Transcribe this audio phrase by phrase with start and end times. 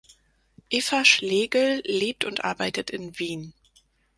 [0.71, 3.53] Eva Schlegel lebt und arbeitet in Wien.